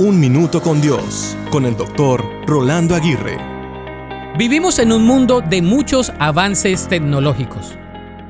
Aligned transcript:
Un 0.00 0.18
Minuto 0.18 0.62
con 0.62 0.80
Dios, 0.80 1.36
con 1.50 1.66
el 1.66 1.76
doctor 1.76 2.24
Rolando 2.46 2.94
Aguirre. 2.94 3.36
Vivimos 4.38 4.78
en 4.78 4.92
un 4.92 5.04
mundo 5.04 5.42
de 5.42 5.60
muchos 5.60 6.10
avances 6.18 6.88
tecnológicos. 6.88 7.74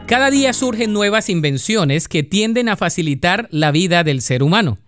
Cada 0.05 0.33
día 0.33 0.53
surgen 0.53 0.93
nuevas 0.93 1.29
invenciones 1.29 2.09
que 2.09 2.25
tienden 2.25 2.69
a 2.69 2.77
facilitar 2.77 3.47
la 3.53 3.71
vida 3.71 4.03
del 4.03 4.21
ser 4.21 4.43
humano. 4.43 4.79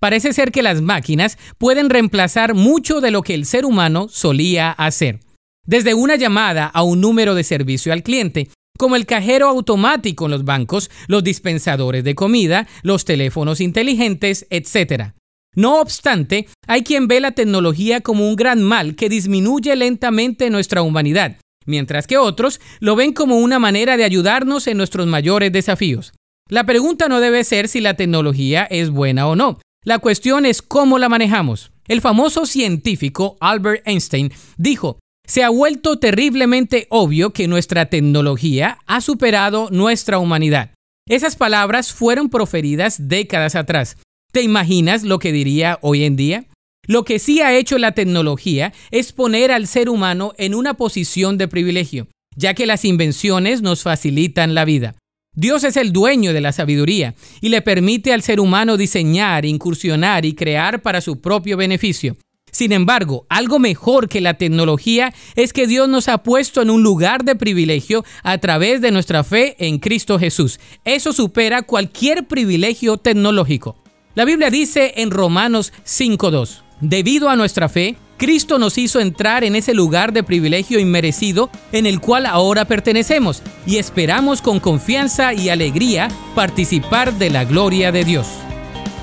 Parece 0.00 0.32
ser 0.32 0.50
que 0.50 0.64
las 0.64 0.82
máquinas 0.82 1.38
pueden 1.58 1.88
reemplazar 1.90 2.54
mucho 2.54 3.00
de 3.00 3.12
lo 3.12 3.22
que 3.22 3.34
el 3.34 3.46
ser 3.46 3.64
humano 3.64 4.08
solía 4.08 4.72
hacer. 4.72 5.20
Desde 5.64 5.94
una 5.94 6.16
llamada 6.16 6.66
a 6.66 6.82
un 6.82 7.00
número 7.00 7.36
de 7.36 7.44
servicio 7.44 7.92
al 7.92 8.02
cliente, 8.02 8.48
como 8.76 8.96
el 8.96 9.06
cajero 9.06 9.46
automático 9.46 10.24
en 10.24 10.32
los 10.32 10.44
bancos, 10.44 10.90
los 11.06 11.22
dispensadores 11.22 12.02
de 12.02 12.16
comida, 12.16 12.66
los 12.82 13.04
teléfonos 13.04 13.60
inteligentes, 13.60 14.48
etc. 14.50 15.12
No 15.54 15.80
obstante, 15.80 16.46
hay 16.66 16.82
quien 16.82 17.08
ve 17.08 17.20
la 17.20 17.32
tecnología 17.32 18.00
como 18.00 18.28
un 18.28 18.36
gran 18.36 18.62
mal 18.62 18.96
que 18.96 19.10
disminuye 19.10 19.76
lentamente 19.76 20.48
nuestra 20.48 20.82
humanidad, 20.82 21.36
mientras 21.66 22.06
que 22.06 22.16
otros 22.16 22.60
lo 22.80 22.96
ven 22.96 23.12
como 23.12 23.36
una 23.36 23.58
manera 23.58 23.96
de 23.96 24.04
ayudarnos 24.04 24.66
en 24.66 24.78
nuestros 24.78 25.06
mayores 25.06 25.52
desafíos. 25.52 26.14
La 26.48 26.64
pregunta 26.64 27.08
no 27.08 27.20
debe 27.20 27.44
ser 27.44 27.68
si 27.68 27.80
la 27.80 27.94
tecnología 27.94 28.64
es 28.64 28.90
buena 28.90 29.26
o 29.26 29.36
no. 29.36 29.60
La 29.84 29.98
cuestión 29.98 30.46
es 30.46 30.62
cómo 30.62 30.98
la 30.98 31.08
manejamos. 31.08 31.72
El 31.88 32.00
famoso 32.00 32.46
científico 32.46 33.36
Albert 33.40 33.82
Einstein 33.86 34.32
dijo, 34.56 34.98
se 35.26 35.44
ha 35.44 35.50
vuelto 35.50 35.98
terriblemente 35.98 36.86
obvio 36.90 37.32
que 37.32 37.48
nuestra 37.48 37.86
tecnología 37.86 38.78
ha 38.86 39.00
superado 39.00 39.68
nuestra 39.70 40.18
humanidad. 40.18 40.70
Esas 41.08 41.36
palabras 41.36 41.92
fueron 41.92 42.28
proferidas 42.28 43.08
décadas 43.08 43.54
atrás, 43.54 43.96
¿Te 44.32 44.40
imaginas 44.40 45.02
lo 45.02 45.18
que 45.18 45.30
diría 45.30 45.78
hoy 45.82 46.04
en 46.04 46.16
día? 46.16 46.46
Lo 46.86 47.04
que 47.04 47.18
sí 47.18 47.42
ha 47.42 47.54
hecho 47.54 47.76
la 47.76 47.92
tecnología 47.92 48.72
es 48.90 49.12
poner 49.12 49.52
al 49.52 49.66
ser 49.66 49.90
humano 49.90 50.32
en 50.38 50.54
una 50.54 50.72
posición 50.72 51.36
de 51.36 51.48
privilegio, 51.48 52.08
ya 52.34 52.54
que 52.54 52.64
las 52.64 52.86
invenciones 52.86 53.60
nos 53.60 53.82
facilitan 53.82 54.54
la 54.54 54.64
vida. 54.64 54.94
Dios 55.36 55.64
es 55.64 55.76
el 55.76 55.92
dueño 55.92 56.32
de 56.32 56.40
la 56.40 56.52
sabiduría 56.52 57.14
y 57.42 57.50
le 57.50 57.60
permite 57.60 58.14
al 58.14 58.22
ser 58.22 58.40
humano 58.40 58.78
diseñar, 58.78 59.44
incursionar 59.44 60.24
y 60.24 60.34
crear 60.34 60.80
para 60.80 61.02
su 61.02 61.20
propio 61.20 61.58
beneficio. 61.58 62.16
Sin 62.50 62.72
embargo, 62.72 63.26
algo 63.28 63.58
mejor 63.58 64.08
que 64.08 64.22
la 64.22 64.34
tecnología 64.34 65.12
es 65.36 65.52
que 65.52 65.66
Dios 65.66 65.90
nos 65.90 66.08
ha 66.08 66.22
puesto 66.22 66.62
en 66.62 66.70
un 66.70 66.82
lugar 66.82 67.24
de 67.24 67.36
privilegio 67.36 68.02
a 68.22 68.38
través 68.38 68.80
de 68.80 68.92
nuestra 68.92 69.24
fe 69.24 69.56
en 69.58 69.78
Cristo 69.78 70.18
Jesús. 70.18 70.58
Eso 70.86 71.12
supera 71.12 71.62
cualquier 71.62 72.26
privilegio 72.26 72.96
tecnológico. 72.96 73.81
La 74.14 74.26
Biblia 74.26 74.50
dice 74.50 74.92
en 74.96 75.10
Romanos 75.10 75.72
5.2, 75.86 76.60
debido 76.82 77.30
a 77.30 77.36
nuestra 77.36 77.70
fe, 77.70 77.96
Cristo 78.18 78.58
nos 78.58 78.76
hizo 78.76 79.00
entrar 79.00 79.42
en 79.42 79.56
ese 79.56 79.72
lugar 79.72 80.12
de 80.12 80.22
privilegio 80.22 80.78
inmerecido 80.78 81.48
en 81.72 81.86
el 81.86 81.98
cual 81.98 82.26
ahora 82.26 82.66
pertenecemos 82.66 83.42
y 83.66 83.78
esperamos 83.78 84.42
con 84.42 84.60
confianza 84.60 85.32
y 85.32 85.48
alegría 85.48 86.08
participar 86.34 87.14
de 87.14 87.30
la 87.30 87.46
gloria 87.46 87.90
de 87.90 88.04
Dios. 88.04 88.26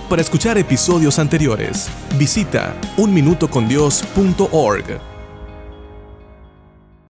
Para 0.10 0.22
escuchar 0.22 0.60
episodios 0.60 1.18
anteriores, 1.18 1.90
visita 2.20 2.80
unminutocondios.org. 2.98 5.09